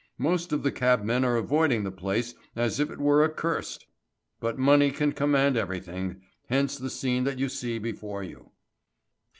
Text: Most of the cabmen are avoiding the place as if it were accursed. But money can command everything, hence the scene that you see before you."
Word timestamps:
Most 0.17 0.51
of 0.51 0.63
the 0.63 0.71
cabmen 0.71 1.23
are 1.23 1.35
avoiding 1.35 1.83
the 1.83 1.91
place 1.91 2.33
as 2.55 2.79
if 2.79 2.89
it 2.89 2.97
were 2.97 3.23
accursed. 3.23 3.85
But 4.39 4.57
money 4.57 4.89
can 4.89 5.11
command 5.11 5.55
everything, 5.55 6.23
hence 6.49 6.75
the 6.75 6.89
scene 6.89 7.23
that 7.25 7.37
you 7.37 7.49
see 7.49 7.77
before 7.77 8.23
you." 8.23 8.49